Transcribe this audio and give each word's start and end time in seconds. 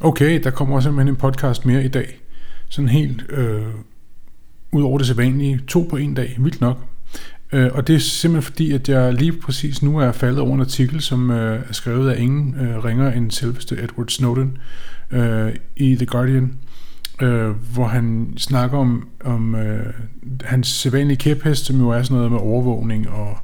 Okay, 0.00 0.40
der 0.44 0.50
kommer 0.50 0.80
simpelthen 0.80 1.08
en 1.08 1.16
podcast 1.16 1.66
mere 1.66 1.84
i 1.84 1.88
dag. 1.88 2.20
Sådan 2.68 2.88
helt 2.88 3.24
øh, 3.28 3.62
ud 4.72 4.82
over 4.82 4.98
det 4.98 5.06
sædvanlige. 5.06 5.60
To 5.68 5.86
på 5.90 5.96
en 5.96 6.14
dag. 6.14 6.36
Vildt 6.38 6.60
nok. 6.60 6.78
Øh, 7.52 7.70
og 7.72 7.86
det 7.86 7.94
er 7.94 7.98
simpelthen 7.98 8.52
fordi, 8.52 8.72
at 8.72 8.88
jeg 8.88 9.14
lige 9.14 9.32
præcis 9.32 9.82
nu 9.82 9.98
er 9.98 10.12
faldet 10.12 10.38
over 10.38 10.54
en 10.54 10.60
artikel, 10.60 11.00
som 11.00 11.30
øh, 11.30 11.62
er 11.68 11.72
skrevet 11.72 12.10
af 12.10 12.20
ingen 12.20 12.54
øh, 12.60 12.84
ringer 12.84 13.12
end 13.12 13.30
selveste 13.30 13.82
Edward 13.82 14.08
Snowden 14.08 14.58
øh, 15.10 15.54
i 15.76 15.96
The 15.96 16.06
Guardian, 16.06 16.54
øh, 17.22 17.50
hvor 17.50 17.86
han 17.86 18.34
snakker 18.36 18.78
om, 18.78 19.08
om 19.24 19.54
øh, 19.54 19.86
hans 20.44 20.68
sædvanlige 20.68 21.16
kæphest, 21.16 21.64
som 21.64 21.78
jo 21.78 21.88
er 21.88 22.02
sådan 22.02 22.16
noget 22.16 22.32
med 22.32 22.40
overvågning 22.40 23.10
og 23.10 23.38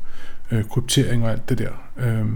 øh, 0.50 0.64
kryptering 0.64 1.24
og 1.24 1.30
alt 1.30 1.48
det 1.48 1.58
der. 1.58 1.70
Øh, 1.96 2.26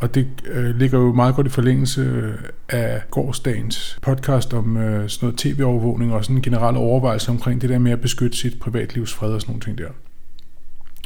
og 0.00 0.14
det 0.14 0.26
øh, 0.46 0.76
ligger 0.76 0.98
jo 0.98 1.12
meget 1.12 1.34
godt 1.34 1.46
i 1.46 1.50
forlængelse 1.50 2.00
øh, 2.00 2.34
af 2.68 3.02
gårdsdagens 3.10 3.98
podcast 4.02 4.54
om 4.54 4.76
øh, 4.76 5.08
sådan 5.08 5.26
noget 5.26 5.38
tv-overvågning 5.38 6.12
og 6.12 6.24
sådan 6.24 6.36
en 6.36 6.42
generel 6.42 6.76
overvejelse 6.76 7.30
omkring 7.30 7.60
det 7.60 7.70
der 7.70 7.78
med 7.78 7.92
at 7.92 8.00
beskytte 8.00 8.38
sit 8.38 8.60
privatlivs 8.60 9.14
fred 9.14 9.32
og 9.32 9.40
sådan 9.40 9.52
nogle 9.52 9.62
ting 9.62 9.78
der. 9.78 9.88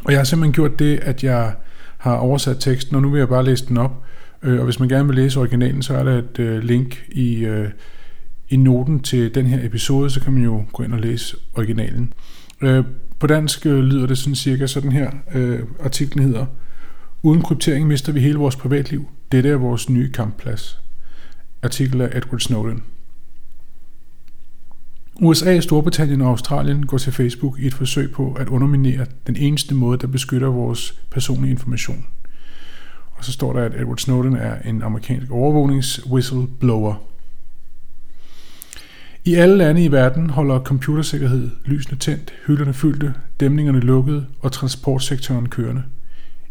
Og 0.05 0.13
jeg 0.13 0.19
har 0.19 0.25
simpelthen 0.25 0.53
gjort 0.53 0.79
det, 0.79 0.99
at 0.99 1.25
jeg 1.25 1.55
har 1.99 2.17
oversat 2.17 2.57
teksten, 2.61 2.97
og 2.97 3.03
nu 3.03 3.11
vil 3.11 3.19
jeg 3.19 3.29
bare 3.29 3.45
læse 3.45 3.67
den 3.67 3.77
op. 3.77 4.05
Øh, 4.43 4.59
og 4.59 4.65
hvis 4.65 4.81
man 4.81 4.89
gerne 4.89 5.07
vil 5.07 5.17
læse 5.17 5.41
originalen, 5.41 5.83
så 5.83 5.95
er 5.95 6.05
der 6.05 6.19
et 6.19 6.39
øh, 6.39 6.63
link 6.63 7.05
i, 7.09 7.45
øh, 7.45 7.69
i 8.49 8.57
noten 8.57 9.01
til 9.01 9.35
den 9.35 9.47
her 9.47 9.67
episode, 9.67 10.11
så 10.11 10.21
kan 10.21 10.33
man 10.33 10.43
jo 10.43 10.65
gå 10.73 10.83
ind 10.83 10.93
og 10.93 11.01
læse 11.01 11.37
originalen. 11.55 12.13
Øh, 12.61 12.85
på 13.19 13.27
dansk 13.27 13.67
øh, 13.67 13.79
lyder 13.79 14.07
det 14.07 14.19
sådan 14.19 14.35
cirka 14.35 14.67
sådan 14.67 14.93
her. 14.93 15.11
Artiklen 15.85 16.25
hedder 16.25 16.47
Uden 17.25 17.43
kryptering 17.43 17.87
mister 17.87 18.13
vi 18.13 18.21
hele 18.21 18.39
vores 18.39 18.57
privatliv. 18.57 19.09
Dette 19.33 19.49
er 19.49 19.57
vores 19.57 19.91
nye 19.91 20.13
kampplads. 20.13 20.81
Artikel 21.63 22.01
af 22.01 22.17
Edward 22.17 22.41
Snowden. 22.41 22.83
USA, 25.23 25.61
Storbritannien 25.61 26.21
og 26.21 26.29
Australien 26.29 26.87
går 26.87 26.99
til 26.99 27.13
Facebook 27.13 27.59
i 27.59 27.67
et 27.67 27.75
forsøg 27.75 28.11
på 28.13 28.33
at 28.33 28.49
underminere 28.49 29.07
den 29.27 29.37
eneste 29.37 29.75
måde, 29.75 29.99
der 29.99 30.07
beskytter 30.07 30.49
vores 30.49 31.01
personlige 31.11 31.51
information. 31.51 32.07
Og 33.13 33.25
så 33.25 33.33
står 33.33 33.53
der, 33.53 33.65
at 33.65 33.75
Edward 33.75 33.99
Snowden 33.99 34.37
er 34.37 34.63
en 34.63 34.83
amerikansk 34.83 35.31
overvågnings-whistleblower. 35.31 36.95
I 39.25 39.35
alle 39.35 39.57
lande 39.57 39.85
i 39.85 39.93
verden 39.93 40.31
holder 40.31 40.61
computersikkerhed 40.61 41.51
lysene 41.65 41.99
tændt, 41.99 42.35
hylderne 42.47 42.75
fyldte, 42.75 43.15
dæmningerne 43.41 43.81
lukkede 43.81 44.27
og 44.41 44.53
transportsektoren 44.53 45.49
kørende– 45.49 45.83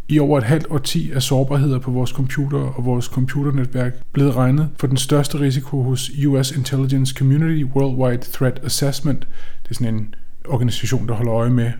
i 0.08 0.20
over 0.20 0.38
et 0.38 0.44
halvt 0.44 0.68
årti 0.70 1.12
er 1.12 1.20
sårbarheder 1.20 1.80
på 1.80 1.92
vores 1.92 2.10
computer 2.10 2.58
og 2.58 2.86
vores 2.86 3.06
computernetværk 3.06 3.94
blevet 4.12 4.36
regnet 4.36 4.70
for 4.78 4.88
den 4.88 4.98
største 4.98 5.40
risiko 5.40 5.84
hos 5.84 6.12
US 6.28 6.52
Intelligence 6.52 7.16
Community 7.18 7.64
Worldwide 7.64 8.32
Threat 8.32 8.60
Assessment. 8.64 9.28
Det 9.64 9.70
er 9.70 9.74
sådan 9.74 9.94
en 9.94 10.16
organisation, 10.48 11.08
der 11.08 11.14
holder 11.14 11.34
øje 11.34 11.50
med, 11.50 11.72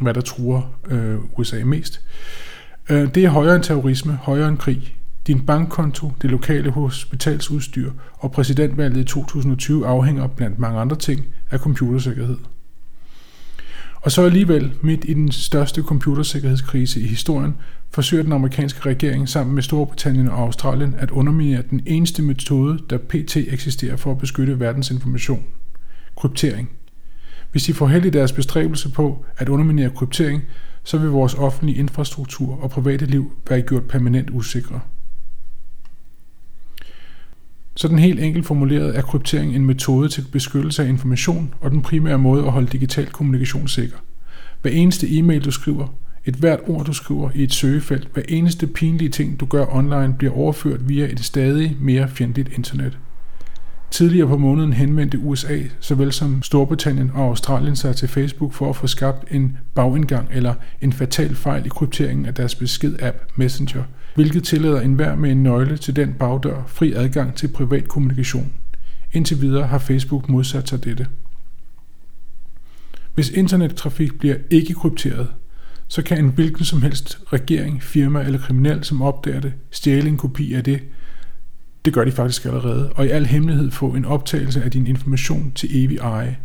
hvad 0.00 0.14
der 0.14 0.20
truer 0.20 0.62
øh, 0.90 1.16
USA 1.38 1.64
mest. 1.64 2.00
Øh, 2.90 3.14
det 3.14 3.24
er 3.24 3.28
højere 3.28 3.54
end 3.54 3.64
terrorisme, 3.64 4.12
højere 4.12 4.48
end 4.48 4.58
krig. 4.58 4.96
Din 5.26 5.46
bankkonto, 5.46 6.12
det 6.22 6.30
lokale 6.30 6.70
hospitalsudstyr 6.70 7.90
og 8.18 8.32
præsidentvalget 8.32 9.00
i 9.00 9.04
2020 9.04 9.86
afhænger 9.86 10.26
blandt 10.26 10.58
mange 10.58 10.80
andre 10.80 10.96
ting 10.96 11.26
af 11.50 11.58
computersikkerhed. 11.58 12.36
Og 14.00 14.12
så 14.12 14.22
alligevel, 14.22 14.72
midt 14.82 15.04
i 15.08 15.14
den 15.14 15.32
største 15.32 15.82
computersikkerhedskrise 15.82 17.00
i 17.00 17.06
historien, 17.06 17.54
forsøger 17.90 18.22
den 18.22 18.32
amerikanske 18.32 18.86
regering 18.86 19.28
sammen 19.28 19.54
med 19.54 19.62
Storbritannien 19.62 20.28
og 20.28 20.38
Australien 20.38 20.94
at 20.98 21.10
underminere 21.10 21.62
den 21.70 21.82
eneste 21.86 22.22
metode, 22.22 22.78
der 22.90 22.98
pt. 22.98 23.36
eksisterer 23.36 23.96
for 23.96 24.10
at 24.10 24.18
beskytte 24.18 24.60
verdens 24.60 24.90
information. 24.90 25.44
Kryptering. 26.16 26.70
Hvis 27.52 27.64
de 27.64 27.74
får 27.74 27.86
held 27.86 28.04
i 28.04 28.10
deres 28.10 28.32
bestræbelse 28.32 28.90
på 28.90 29.24
at 29.36 29.48
underminere 29.48 29.90
kryptering, 29.90 30.42
så 30.84 30.98
vil 30.98 31.08
vores 31.08 31.34
offentlige 31.34 31.78
infrastruktur 31.78 32.62
og 32.62 32.70
private 32.70 33.06
liv 33.06 33.32
være 33.48 33.62
gjort 33.62 33.84
permanent 33.84 34.30
usikre. 34.30 34.80
Sådan 37.80 37.98
helt 37.98 38.20
enkelt 38.20 38.46
formuleret 38.46 38.96
er 38.96 39.02
kryptering 39.02 39.56
en 39.56 39.66
metode 39.66 40.08
til 40.08 40.24
beskyttelse 40.32 40.84
af 40.84 40.88
information 40.88 41.54
og 41.60 41.70
den 41.70 41.82
primære 41.82 42.18
måde 42.18 42.44
at 42.44 42.52
holde 42.52 42.68
digital 42.72 43.06
kommunikation 43.06 43.68
sikker. 43.68 43.96
Hver 44.62 44.70
eneste 44.70 45.18
e-mail 45.18 45.44
du 45.44 45.50
skriver, 45.50 45.94
et 46.24 46.34
hvert 46.34 46.60
ord 46.66 46.84
du 46.84 46.92
skriver 46.92 47.30
i 47.34 47.42
et 47.42 47.54
søgefelt, 47.54 48.08
hver 48.14 48.22
eneste 48.28 48.66
pinlige 48.66 49.08
ting 49.08 49.40
du 49.40 49.46
gør 49.46 49.66
online 49.74 50.14
bliver 50.18 50.32
overført 50.34 50.88
via 50.88 51.04
et 51.04 51.20
stadig 51.20 51.76
mere 51.80 52.08
fjendtligt 52.08 52.48
internet. 52.56 52.98
Tidligere 53.90 54.28
på 54.28 54.36
måneden 54.36 54.72
henvendte 54.72 55.18
USA, 55.18 55.58
såvel 55.80 56.12
som 56.12 56.42
Storbritannien 56.42 57.10
og 57.14 57.24
Australien 57.24 57.76
sig 57.76 57.96
til 57.96 58.08
Facebook 58.08 58.52
for 58.52 58.70
at 58.70 58.76
få 58.76 58.86
skabt 58.86 59.24
en 59.30 59.56
bagindgang 59.74 60.28
eller 60.32 60.54
en 60.80 60.92
fatal 60.92 61.34
fejl 61.34 61.66
i 61.66 61.68
krypteringen 61.68 62.26
af 62.26 62.34
deres 62.34 62.54
besked-app 62.54 63.32
Messenger– 63.36 63.82
hvilket 64.14 64.44
tillader 64.44 64.80
enhver 64.80 65.16
med 65.16 65.30
en 65.30 65.42
nøgle 65.42 65.76
til 65.76 65.96
den 65.96 66.12
bagdør 66.12 66.62
fri 66.66 66.92
adgang 66.92 67.34
til 67.34 67.48
privat 67.48 67.88
kommunikation. 67.88 68.52
Indtil 69.12 69.40
videre 69.40 69.66
har 69.66 69.78
Facebook 69.78 70.28
modsat 70.28 70.68
sig 70.68 70.84
dette. 70.84 71.06
Hvis 73.14 73.30
internettrafik 73.30 74.18
bliver 74.18 74.36
ikke 74.50 74.74
krypteret, 74.74 75.28
så 75.88 76.02
kan 76.02 76.18
en 76.18 76.30
hvilken 76.30 76.64
som 76.64 76.82
helst 76.82 77.18
regering, 77.32 77.82
firma 77.82 78.22
eller 78.22 78.38
kriminel, 78.38 78.84
som 78.84 79.02
opdager 79.02 79.40
det, 79.40 79.52
stjæle 79.70 80.08
en 80.08 80.16
kopi 80.16 80.54
af 80.54 80.64
det. 80.64 80.80
Det 81.84 81.92
gør 81.92 82.04
de 82.04 82.12
faktisk 82.12 82.44
allerede, 82.44 82.92
og 82.92 83.06
i 83.06 83.08
al 83.08 83.26
hemmelighed 83.26 83.70
få 83.70 83.90
en 83.90 84.04
optagelse 84.04 84.62
af 84.62 84.70
din 84.70 84.86
information 84.86 85.52
til 85.54 85.84
evig 85.84 85.98
eje. 85.98 86.38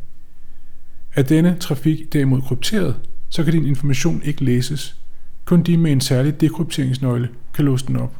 Er 1.16 1.22
denne 1.22 1.57
trafik 1.59 2.13
derimod 2.13 2.41
krypteret, 2.41 2.96
så 3.29 3.44
kan 3.44 3.53
din 3.53 3.66
information 3.66 4.22
ikke 4.24 4.44
læses, 4.44 4.95
kun 5.45 5.63
de 5.63 5.78
med 5.78 5.91
en 5.91 6.01
særlig 6.01 6.41
dekrypteringsnøgle 6.41 7.29
kan 7.53 7.66
låse 7.66 7.88
den 7.88 7.95
op. 7.95 8.13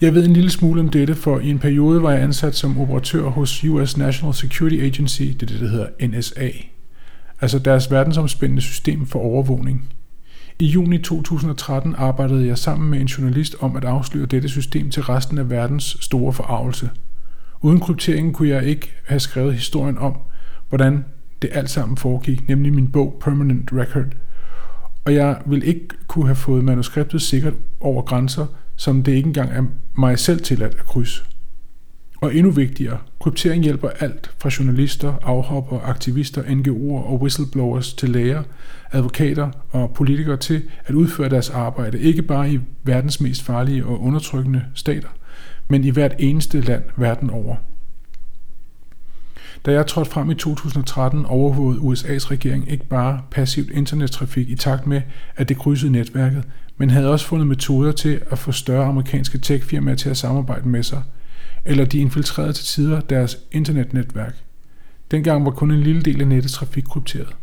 Jeg 0.00 0.14
ved 0.14 0.24
en 0.24 0.32
lille 0.32 0.50
smule 0.50 0.80
om 0.80 0.88
dette, 0.88 1.14
for 1.14 1.38
i 1.38 1.50
en 1.50 1.58
periode 1.58 2.02
var 2.02 2.10
jeg 2.10 2.22
ansat 2.22 2.54
som 2.54 2.80
operatør 2.80 3.22
hos 3.22 3.64
US 3.64 3.96
National 3.96 4.34
Security 4.34 4.76
Agency, 4.76 5.22
det 5.22 5.42
er 5.42 5.46
det, 5.46 5.60
der 5.60 5.68
hedder 5.68 5.88
NSA, 6.08 6.50
altså 7.40 7.58
deres 7.58 7.90
verdensomspændende 7.90 8.62
system 8.62 9.06
for 9.06 9.18
overvågning. 9.18 9.88
I 10.58 10.66
juni 10.66 10.98
2013 10.98 11.94
arbejdede 11.98 12.46
jeg 12.46 12.58
sammen 12.58 12.90
med 12.90 13.00
en 13.00 13.06
journalist 13.06 13.56
om 13.60 13.76
at 13.76 13.84
afsløre 13.84 14.26
dette 14.26 14.48
system 14.48 14.90
til 14.90 15.02
resten 15.02 15.38
af 15.38 15.50
verdens 15.50 15.96
store 16.00 16.32
forarvelse. 16.32 16.90
Uden 17.62 17.80
krypteringen 17.80 18.32
kunne 18.32 18.48
jeg 18.48 18.64
ikke 18.64 18.92
have 19.06 19.20
skrevet 19.20 19.54
historien 19.54 19.98
om, 19.98 20.16
hvordan 20.68 21.04
det 21.42 21.50
alt 21.52 21.70
sammen 21.70 21.96
foregik, 21.96 22.48
nemlig 22.48 22.72
min 22.72 22.88
bog 22.88 23.16
Permanent 23.20 23.70
Record. 23.72 24.06
Og 25.04 25.14
jeg 25.14 25.40
vil 25.46 25.64
ikke 25.64 25.88
kunne 26.06 26.26
have 26.26 26.36
fået 26.36 26.64
manuskriptet 26.64 27.22
sikkert 27.22 27.54
over 27.80 28.02
grænser, 28.02 28.46
som 28.76 29.02
det 29.02 29.12
ikke 29.12 29.26
engang 29.26 29.50
er 29.50 29.62
mig 29.98 30.18
selv 30.18 30.40
tilladt 30.40 30.74
at 30.74 30.86
krydse. 30.86 31.22
Og 32.24 32.34
endnu 32.34 32.50
vigtigere, 32.50 32.98
kryptering 33.20 33.64
hjælper 33.64 33.88
alt 33.88 34.30
fra 34.38 34.50
journalister, 34.58 35.14
afhopper, 35.22 35.80
aktivister, 35.80 36.42
NGO'er 36.42 37.06
og 37.06 37.22
whistleblowers 37.22 37.94
til 37.94 38.10
læger, 38.10 38.42
advokater 38.92 39.50
og 39.70 39.90
politikere 39.94 40.36
til 40.36 40.62
at 40.86 40.94
udføre 40.94 41.28
deres 41.28 41.50
arbejde, 41.50 42.00
ikke 42.00 42.22
bare 42.22 42.52
i 42.52 42.60
verdens 42.82 43.20
mest 43.20 43.42
farlige 43.42 43.86
og 43.86 44.02
undertrykkende 44.02 44.64
stater, 44.74 45.08
men 45.68 45.84
i 45.84 45.90
hvert 45.90 46.14
eneste 46.18 46.60
land 46.60 46.82
verden 46.96 47.30
over. 47.30 47.56
Da 49.66 49.72
jeg 49.72 49.86
trådte 49.86 50.10
frem 50.10 50.30
i 50.30 50.34
2013, 50.34 51.26
overvågede 51.26 51.78
USA's 51.78 52.30
regering 52.30 52.70
ikke 52.70 52.86
bare 52.86 53.20
passivt 53.30 53.70
internettrafik 53.70 54.48
i 54.48 54.56
takt 54.56 54.86
med, 54.86 55.02
at 55.36 55.48
det 55.48 55.56
krydsede 55.56 55.92
netværket, 55.92 56.44
men 56.76 56.90
havde 56.90 57.10
også 57.10 57.26
fundet 57.26 57.46
metoder 57.46 57.92
til 57.92 58.20
at 58.30 58.38
få 58.38 58.52
større 58.52 58.86
amerikanske 58.86 59.38
techfirmaer 59.38 59.94
til 59.94 60.10
at 60.10 60.16
samarbejde 60.16 60.68
med 60.68 60.82
sig, 60.82 61.02
eller 61.64 61.84
de 61.84 61.98
infiltrerede 61.98 62.52
til 62.52 62.64
tider 62.64 63.00
deres 63.00 63.38
internetnetværk. 63.52 64.36
Dengang 65.10 65.44
var 65.44 65.50
kun 65.50 65.70
en 65.70 65.80
lille 65.80 66.02
del 66.02 66.20
af 66.20 66.28
nettets 66.28 66.54
trafik 66.54 66.84
krypteret. 66.84 67.36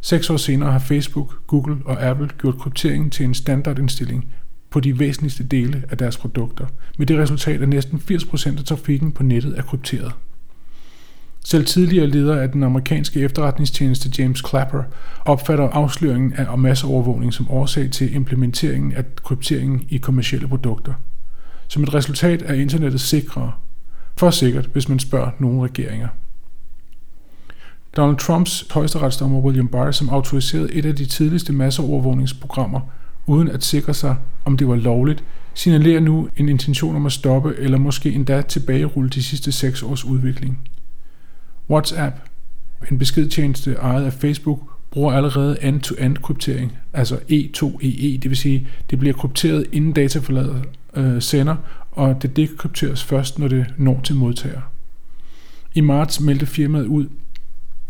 Seks 0.00 0.30
år 0.30 0.36
senere 0.36 0.72
har 0.72 0.78
Facebook, 0.78 1.46
Google 1.46 1.76
og 1.84 2.02
Apple 2.02 2.28
gjort 2.38 2.58
krypteringen 2.58 3.10
til 3.10 3.24
en 3.24 3.34
standardindstilling 3.34 4.28
på 4.70 4.80
de 4.80 4.98
væsentligste 4.98 5.44
dele 5.44 5.82
af 5.90 5.98
deres 5.98 6.16
produkter, 6.16 6.66
med 6.98 7.06
det 7.06 7.18
resultat, 7.18 7.62
at 7.62 7.68
næsten 7.68 8.02
80% 8.10 8.58
af 8.58 8.64
trafikken 8.64 9.12
på 9.12 9.22
nettet 9.22 9.58
er 9.58 9.62
krypteret. 9.62 10.12
Selv 11.44 11.66
tidligere 11.66 12.06
leder 12.06 12.36
af 12.40 12.50
den 12.50 12.62
amerikanske 12.62 13.20
efterretningstjeneste 13.20 14.10
James 14.18 14.42
Clapper 14.48 14.82
opfatter 15.24 15.68
afsløringen 15.68 16.32
af 16.32 16.58
masseovervågning 16.58 17.34
som 17.34 17.50
årsag 17.50 17.90
til 17.90 18.14
implementeringen 18.14 18.92
af 18.92 19.04
krypteringen 19.16 19.86
i 19.88 19.96
kommersielle 19.96 20.48
produkter. 20.48 20.92
Som 21.68 21.82
et 21.82 21.94
resultat 21.94 22.42
er 22.46 22.54
internettet 22.54 23.00
sikrere. 23.00 23.52
For 24.16 24.30
sikkert, 24.30 24.66
hvis 24.66 24.88
man 24.88 24.98
spørger 24.98 25.30
nogle 25.38 25.62
regeringer. 25.64 26.08
Donald 27.96 28.16
Trumps 28.16 28.66
højesteretsdommer 28.70 29.40
William 29.40 29.68
Barr, 29.68 29.90
som 29.90 30.08
autoriserede 30.08 30.72
et 30.72 30.86
af 30.86 30.96
de 30.96 31.06
tidligste 31.06 31.52
masseovervågningsprogrammer, 31.52 32.80
uden 33.26 33.48
at 33.48 33.64
sikre 33.64 33.94
sig, 33.94 34.16
om 34.44 34.56
det 34.56 34.68
var 34.68 34.76
lovligt, 34.76 35.24
signalerer 35.54 36.00
nu 36.00 36.28
en 36.36 36.48
intention 36.48 36.96
om 36.96 37.06
at 37.06 37.12
stoppe 37.12 37.54
eller 37.58 37.78
måske 37.78 38.12
endda 38.12 38.42
tilbagerulle 38.42 39.10
de 39.10 39.22
sidste 39.22 39.52
seks 39.52 39.82
års 39.82 40.04
udvikling. 40.04 40.68
WhatsApp, 41.70 42.16
en 42.90 42.98
beskedtjeneste 42.98 43.74
ejet 43.74 44.04
af 44.04 44.12
Facebook, 44.12 44.60
bruger 44.90 45.12
allerede 45.12 45.56
end-to-end 45.62 46.16
kryptering, 46.16 46.78
altså 46.92 47.16
E2EE, 47.16 48.18
det 48.18 48.24
vil 48.24 48.36
sige, 48.36 48.68
det 48.90 48.98
bliver 48.98 49.14
krypteret 49.14 49.66
inden 49.72 49.92
data 49.92 50.18
forlader 50.18 50.62
øh, 50.98 51.22
sender, 51.22 51.56
og 51.92 52.22
det 52.22 52.36
dekrypteres 52.36 53.04
først, 53.04 53.38
når 53.38 53.48
det 53.48 53.66
når 53.76 54.00
til 54.00 54.14
modtager. 54.14 54.60
I 55.74 55.80
marts 55.80 56.20
meldte 56.20 56.46
firmaet 56.46 56.86
ud, 56.86 57.06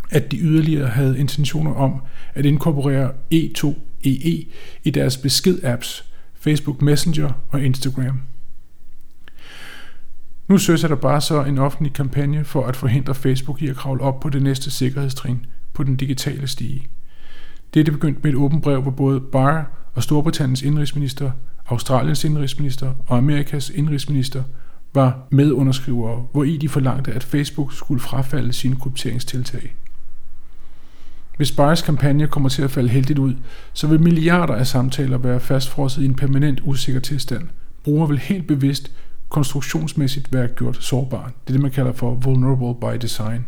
at 0.09 0.31
de 0.31 0.37
yderligere 0.37 0.87
havde 0.87 1.19
intentioner 1.19 1.73
om 1.73 2.01
at 2.33 2.45
inkorporere 2.45 3.11
E2EE 3.33 4.47
i 4.83 4.91
deres 4.93 5.17
besked-apps, 5.17 6.05
Facebook 6.33 6.81
Messenger 6.81 7.31
og 7.49 7.61
Instagram. 7.61 8.21
Nu 10.47 10.57
søger 10.57 10.87
der 10.87 10.95
bare 10.95 11.21
så 11.21 11.43
en 11.43 11.57
offentlig 11.57 11.93
kampagne 11.93 12.45
for 12.45 12.65
at 12.65 12.75
forhindre 12.75 13.15
Facebook 13.15 13.61
i 13.61 13.67
at 13.67 13.75
kravle 13.75 14.01
op 14.01 14.19
på 14.19 14.29
det 14.29 14.41
næste 14.41 14.71
sikkerhedstrin 14.71 15.45
på 15.73 15.83
den 15.83 15.95
digitale 15.95 16.47
stige. 16.47 16.87
Det 17.73 17.87
er 17.87 17.91
begyndt 17.91 18.23
med 18.23 18.31
et 18.31 18.37
åbent 18.37 18.63
brev, 18.63 18.81
hvor 18.81 18.91
både 18.91 19.21
Barr 19.21 19.71
og 19.93 20.03
Storbritanniens 20.03 20.61
indrigsminister, 20.61 21.31
Australiens 21.69 22.23
indrigsminister 22.23 22.93
og 23.07 23.17
Amerikas 23.17 23.69
indrigsminister 23.69 24.43
var 24.93 25.27
medunderskrivere, 25.29 26.25
hvor 26.31 26.43
i 26.43 26.57
de 26.57 26.69
forlangte, 26.69 27.11
at 27.11 27.23
Facebook 27.23 27.73
skulle 27.73 28.01
frafalde 28.01 28.53
sine 28.53 28.75
krypteringstiltag. 28.75 29.75
Hvis 31.37 31.51
Barrs 31.51 31.81
kampagne 31.81 32.27
kommer 32.27 32.49
til 32.49 32.61
at 32.61 32.71
falde 32.71 32.89
heldigt 32.89 33.19
ud, 33.19 33.33
så 33.73 33.87
vil 33.87 33.99
milliarder 33.99 34.55
af 34.55 34.67
samtaler 34.67 35.17
være 35.17 35.39
fastfrosset 35.39 36.01
i 36.01 36.05
en 36.05 36.15
permanent 36.15 36.61
usikker 36.63 37.01
tilstand. 37.01 37.47
Bruger 37.83 38.07
vil 38.07 38.19
helt 38.19 38.47
bevidst 38.47 38.91
konstruktionsmæssigt 39.29 40.33
være 40.33 40.47
gjort 40.47 40.83
sårbar. 40.83 41.25
Det 41.25 41.49
er 41.49 41.51
det, 41.51 41.61
man 41.61 41.71
kalder 41.71 41.93
for 41.93 42.13
vulnerable 42.13 42.75
by 42.81 42.97
design. 43.01 43.45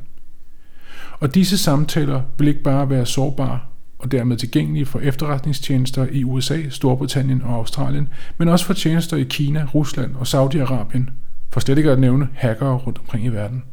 Og 1.19 1.35
disse 1.35 1.57
samtaler 1.57 2.21
vil 2.37 2.47
ikke 2.47 2.63
bare 2.63 2.89
være 2.89 3.05
sårbare 3.05 3.59
og 4.01 4.11
dermed 4.11 4.37
tilgængelige 4.37 4.85
for 4.85 4.99
efterretningstjenester 4.99 6.07
i 6.11 6.23
USA, 6.23 6.69
Storbritannien 6.69 7.41
og 7.41 7.53
Australien, 7.53 8.07
men 8.37 8.47
også 8.47 8.65
for 8.65 8.73
tjenester 8.73 9.17
i 9.17 9.23
Kina, 9.23 9.67
Rusland 9.73 10.15
og 10.15 10.21
Saudi-Arabien, 10.21 11.11
for 11.51 11.59
slet 11.59 11.77
ikke 11.77 11.91
at 11.91 11.99
nævne 11.99 12.27
hackere 12.33 12.77
rundt 12.77 12.99
omkring 12.99 13.25
i 13.25 13.29
verden. 13.29 13.63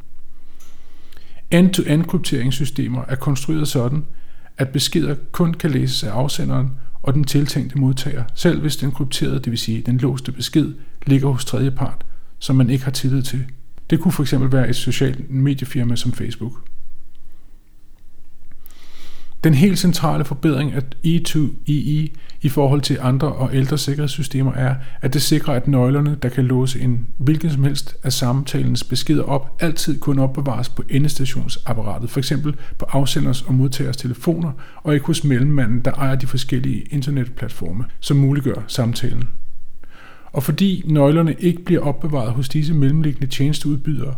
End-to-end 1.50 2.04
krypteringssystemer 2.04 3.02
er 3.08 3.14
konstrueret 3.14 3.68
sådan, 3.68 4.04
at 4.58 4.68
beskeder 4.68 5.14
kun 5.32 5.54
kan 5.54 5.70
læses 5.70 6.04
af 6.04 6.10
afsenderen 6.10 6.70
og 7.02 7.14
den 7.14 7.24
tiltænkte 7.24 7.78
modtager, 7.78 8.24
selv 8.34 8.60
hvis 8.60 8.76
den 8.76 8.92
krypterede, 8.92 9.38
det 9.38 9.50
vil 9.50 9.58
sige 9.58 9.82
den 9.86 9.98
låste 9.98 10.32
besked, 10.32 10.72
ligger 11.06 11.28
hos 11.28 11.44
tredjepart, 11.44 12.04
som 12.38 12.56
man 12.56 12.70
ikke 12.70 12.84
har 12.84 12.90
tillid 12.90 13.22
til. 13.22 13.44
Det 13.90 14.00
kunne 14.00 14.12
fx 14.12 14.34
være 14.38 14.68
et 14.68 14.76
socialt 14.76 15.30
mediefirma 15.30 15.96
som 15.96 16.12
Facebook. 16.12 16.67
Den 19.44 19.54
helt 19.54 19.78
centrale 19.78 20.24
forbedring 20.24 20.72
af 20.72 20.82
E2EE 21.06 22.08
i 22.42 22.48
forhold 22.48 22.80
til 22.80 22.98
andre 23.00 23.32
og 23.32 23.50
ældre 23.54 23.78
sikkerhedssystemer 23.78 24.52
er, 24.52 24.74
at 25.00 25.14
det 25.14 25.22
sikrer, 25.22 25.54
at 25.54 25.68
nøglerne, 25.68 26.16
der 26.22 26.28
kan 26.28 26.44
låse 26.44 26.80
en 26.80 27.06
hvilken 27.16 27.50
som 27.50 27.64
helst 27.64 27.96
af 28.02 28.12
samtalens 28.12 28.84
beskeder 28.84 29.22
op, 29.22 29.56
altid 29.60 30.00
kun 30.00 30.18
opbevares 30.18 30.68
på 30.68 30.82
endestationsapparatet, 30.88 32.10
f.eks. 32.10 32.32
på 32.78 32.86
afsenders 32.88 33.42
og 33.42 33.54
modtagers 33.54 33.96
telefoner, 33.96 34.52
og 34.82 34.94
ikke 34.94 35.06
hos 35.06 35.24
mellemmanden, 35.24 35.80
der 35.80 35.92
ejer 35.92 36.14
de 36.14 36.26
forskellige 36.26 36.80
internetplatforme, 36.80 37.84
som 38.00 38.16
muliggør 38.16 38.64
samtalen. 38.66 39.28
Og 40.32 40.42
fordi 40.42 40.82
nøglerne 40.86 41.34
ikke 41.38 41.64
bliver 41.64 41.80
opbevaret 41.80 42.32
hos 42.32 42.48
disse 42.48 42.74
mellemliggende 42.74 43.26
tjenesteudbydere, 43.26 44.14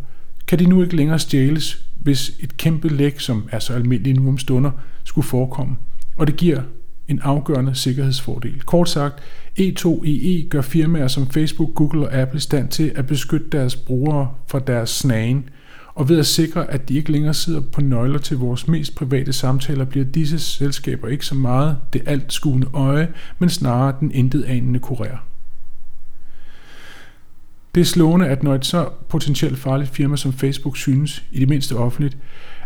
kan 0.46 0.58
de 0.58 0.66
nu 0.66 0.82
ikke 0.82 0.96
længere 0.96 1.18
stjæles, 1.18 1.89
hvis 2.02 2.32
et 2.40 2.56
kæmpe 2.56 2.88
læk, 2.88 3.20
som 3.20 3.48
er 3.52 3.58
så 3.58 3.74
almindeligt 3.74 4.22
nu 4.22 4.28
om 4.28 4.38
stunder, 4.38 4.70
skulle 5.04 5.26
forekomme. 5.26 5.76
Og 6.16 6.26
det 6.26 6.36
giver 6.36 6.62
en 7.08 7.20
afgørende 7.22 7.74
sikkerhedsfordel. 7.74 8.62
Kort 8.62 8.88
sagt, 8.88 9.20
E2EE 9.60 10.48
gør 10.48 10.62
firmaer 10.62 11.08
som 11.08 11.26
Facebook, 11.26 11.74
Google 11.74 12.08
og 12.08 12.14
Apple 12.14 12.36
i 12.36 12.40
stand 12.40 12.68
til 12.68 12.92
at 12.94 13.06
beskytte 13.06 13.46
deres 13.52 13.76
brugere 13.76 14.28
fra 14.46 14.58
deres 14.58 14.90
snagen, 14.90 15.48
og 15.94 16.08
ved 16.08 16.18
at 16.18 16.26
sikre, 16.26 16.70
at 16.70 16.88
de 16.88 16.94
ikke 16.94 17.12
længere 17.12 17.34
sidder 17.34 17.60
på 17.60 17.80
nøgler 17.80 18.18
til 18.18 18.36
vores 18.36 18.68
mest 18.68 18.94
private 18.94 19.32
samtaler, 19.32 19.84
bliver 19.84 20.06
disse 20.06 20.38
selskaber 20.38 21.08
ikke 21.08 21.26
så 21.26 21.34
meget 21.34 21.76
det 21.92 22.02
alt 22.06 22.32
skuende 22.32 22.66
øje, 22.72 23.08
men 23.38 23.48
snarere 23.48 23.94
den 24.00 24.12
intet 24.12 24.44
anende 24.44 24.80
kurér. 24.86 25.16
Det 27.74 27.80
er 27.80 27.84
slående, 27.84 28.26
at 28.26 28.42
når 28.42 28.54
et 28.54 28.66
så 28.66 28.88
potentielt 29.08 29.58
farligt 29.58 29.90
firma 29.90 30.16
som 30.16 30.32
Facebook 30.32 30.76
synes, 30.76 31.24
i 31.32 31.40
det 31.40 31.48
mindste 31.48 31.76
offentligt, 31.76 32.16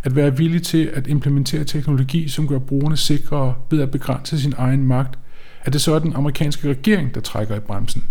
at 0.02 0.16
være 0.16 0.36
villig 0.36 0.62
til 0.62 0.90
at 0.94 1.06
implementere 1.06 1.64
teknologi, 1.64 2.28
som 2.28 2.48
gør 2.48 2.58
brugerne 2.58 2.96
sikrere 2.96 3.54
ved 3.70 3.80
at 3.80 3.90
begrænse 3.90 4.40
sin 4.40 4.54
egen 4.56 4.86
magt, 4.86 5.18
at 5.62 5.72
det 5.72 5.80
så 5.80 5.94
er 5.94 5.98
den 5.98 6.12
amerikanske 6.12 6.68
regering, 6.68 7.14
der 7.14 7.20
trækker 7.20 7.56
i 7.56 7.60
bremsen. 7.60 8.04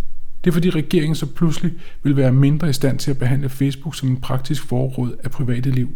Det 0.44 0.50
er 0.50 0.54
fordi 0.54 0.70
regeringen 0.70 1.16
så 1.16 1.26
pludselig 1.26 1.72
vil 2.04 2.18
være 2.18 2.32
mindre 2.32 2.70
i 2.70 2.74
stand 2.74 3.00
til 3.00 3.12
at 3.12 3.18
behandle 3.18 3.50
Facebook 3.50 3.96
som 3.96 4.10
en 4.10 4.22
praktisk 4.22 4.64
forråd 4.64 5.16
af 5.24 5.32
private 5.32 5.72
liv. 5.72 5.90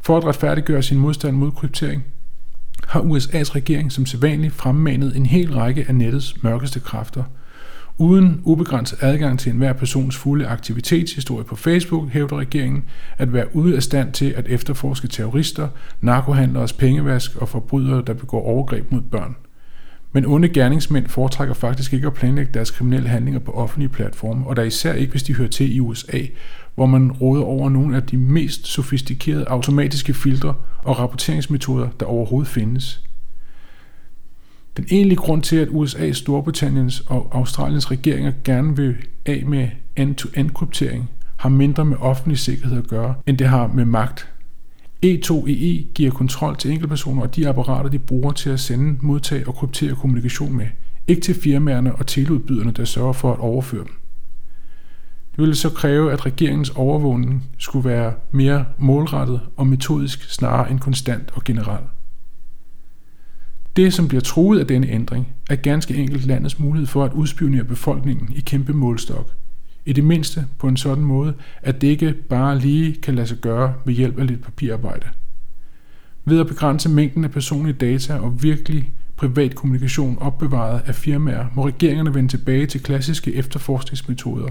For 0.00 0.16
at 0.16 0.24
retfærdiggøre 0.24 0.82
sin 0.82 0.98
modstand 0.98 1.36
mod 1.36 1.50
kryptering, 1.50 2.04
har 2.88 3.00
USA's 3.00 3.54
regering 3.54 3.92
som 3.92 4.06
sædvanligt 4.06 4.54
fremmanet 4.54 5.16
en 5.16 5.26
hel 5.26 5.54
række 5.54 5.84
af 5.88 5.94
nettets 5.94 6.42
mørkeste 6.42 6.80
kræfter– 6.80 7.24
Uden 7.98 8.40
ubegrænset 8.44 8.98
adgang 9.02 9.38
til 9.38 9.52
enhver 9.52 9.72
persons 9.72 10.16
fulde 10.16 10.46
aktivitetshistorie 10.46 11.44
på 11.44 11.56
Facebook, 11.56 12.08
hævder 12.08 12.36
regeringen 12.36 12.84
at 13.18 13.32
være 13.32 13.56
ude 13.56 13.76
af 13.76 13.82
stand 13.82 14.12
til 14.12 14.34
at 14.36 14.46
efterforske 14.48 15.08
terrorister, 15.08 15.68
narkohandleres 16.00 16.72
pengevask 16.72 17.36
og 17.36 17.48
forbrydere, 17.48 18.02
der 18.06 18.12
begår 18.12 18.42
overgreb 18.42 18.92
mod 18.92 19.00
børn. 19.00 19.36
Men 20.12 20.26
onde 20.26 20.48
gerningsmænd 20.48 21.06
foretrækker 21.06 21.54
faktisk 21.54 21.92
ikke 21.92 22.06
at 22.06 22.14
planlægge 22.14 22.52
deres 22.54 22.70
kriminelle 22.70 23.08
handlinger 23.08 23.40
på 23.40 23.52
offentlige 23.52 23.88
platforme, 23.88 24.46
og 24.46 24.56
der 24.56 24.62
især 24.62 24.92
ikke, 24.92 25.10
hvis 25.10 25.22
de 25.22 25.34
hører 25.34 25.48
til 25.48 25.76
i 25.76 25.80
USA, 25.80 26.18
hvor 26.74 26.86
man 26.86 27.12
råder 27.12 27.42
over 27.42 27.70
nogle 27.70 27.96
af 27.96 28.02
de 28.02 28.16
mest 28.16 28.66
sofistikerede 28.66 29.44
automatiske 29.48 30.14
filtre 30.14 30.54
og 30.78 30.98
rapporteringsmetoder, 30.98 31.88
der 32.00 32.06
overhovedet 32.06 32.48
findes. 32.48 33.02
Den 34.76 34.84
egentlige 34.90 35.18
grund 35.18 35.42
til, 35.42 35.56
at 35.56 35.68
USA, 35.70 36.12
Storbritanniens 36.12 37.00
og 37.00 37.28
Australiens 37.32 37.90
regeringer 37.90 38.32
gerne 38.44 38.76
vil 38.76 38.96
af 39.26 39.42
med 39.46 39.68
end-to-end 39.96 40.50
kryptering, 40.50 41.10
har 41.36 41.48
mindre 41.48 41.84
med 41.84 41.96
offentlig 42.00 42.38
sikkerhed 42.38 42.78
at 42.78 42.88
gøre, 42.88 43.14
end 43.26 43.38
det 43.38 43.46
har 43.46 43.66
med 43.66 43.84
magt. 43.84 44.28
E2EE 45.06 45.92
giver 45.94 46.10
kontrol 46.10 46.56
til 46.56 46.70
enkeltpersoner 46.70 47.22
og 47.22 47.36
de 47.36 47.48
apparater, 47.48 47.90
de 47.90 47.98
bruger 47.98 48.32
til 48.32 48.50
at 48.50 48.60
sende, 48.60 48.96
modtage 49.00 49.48
og 49.48 49.54
kryptere 49.54 49.94
kommunikation 49.94 50.56
med, 50.56 50.66
ikke 51.08 51.22
til 51.22 51.34
firmaerne 51.34 51.94
og 51.94 52.06
teleudbyderne, 52.06 52.72
der 52.72 52.84
sørger 52.84 53.12
for 53.12 53.32
at 53.32 53.38
overføre 53.38 53.84
dem. 53.84 53.94
Det 55.30 55.38
ville 55.38 55.54
så 55.54 55.70
kræve, 55.70 56.12
at 56.12 56.26
regeringens 56.26 56.70
overvågning 56.70 57.44
skulle 57.58 57.88
være 57.88 58.12
mere 58.30 58.64
målrettet 58.78 59.40
og 59.56 59.66
metodisk 59.66 60.30
snarere 60.30 60.70
end 60.70 60.80
konstant 60.80 61.30
og 61.34 61.44
generelt. 61.44 61.86
Det, 63.76 63.94
som 63.94 64.08
bliver 64.08 64.20
truet 64.20 64.60
af 64.60 64.66
denne 64.66 64.88
ændring, 64.88 65.28
er 65.50 65.56
ganske 65.56 65.94
enkelt 65.94 66.26
landets 66.26 66.58
mulighed 66.58 66.86
for 66.86 67.04
at 67.04 67.12
udspionere 67.12 67.64
befolkningen 67.64 68.32
i 68.36 68.40
kæmpe 68.40 68.72
målstok. 68.72 69.30
I 69.86 69.92
det 69.92 70.04
mindste 70.04 70.46
på 70.58 70.68
en 70.68 70.76
sådan 70.76 71.04
måde, 71.04 71.34
at 71.62 71.80
det 71.80 71.86
ikke 71.88 72.12
bare 72.12 72.58
lige 72.58 72.92
kan 72.92 73.14
lade 73.14 73.26
sig 73.26 73.38
gøre 73.38 73.74
ved 73.84 73.94
hjælp 73.94 74.18
af 74.18 74.26
lidt 74.26 74.42
papirarbejde. 74.42 75.06
Ved 76.24 76.40
at 76.40 76.46
begrænse 76.46 76.88
mængden 76.88 77.24
af 77.24 77.30
personlige 77.30 77.72
data 77.72 78.14
og 78.14 78.42
virkelig 78.42 78.92
privat 79.16 79.54
kommunikation 79.54 80.18
opbevaret 80.20 80.82
af 80.86 80.94
firmaer, 80.94 81.46
må 81.54 81.66
regeringerne 81.66 82.14
vende 82.14 82.28
tilbage 82.28 82.66
til 82.66 82.82
klassiske 82.82 83.34
efterforskningsmetoder, 83.34 84.48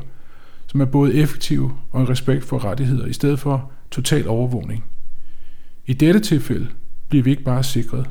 som 0.67 0.81
er 0.81 0.85
både 0.85 1.13
effektive 1.13 1.71
og 1.91 2.01
en 2.01 2.09
respekt 2.09 2.43
for 2.43 2.65
rettigheder, 2.65 3.05
i 3.05 3.13
stedet 3.13 3.39
for 3.39 3.71
total 3.91 4.27
overvågning. 4.27 4.83
I 5.85 5.93
dette 5.93 6.19
tilfælde 6.19 6.67
bliver 7.09 7.23
vi 7.23 7.29
ikke 7.31 7.43
bare 7.43 7.63
sikret, 7.63 8.09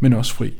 men 0.00 0.12
også 0.12 0.34
fri. 0.34 0.54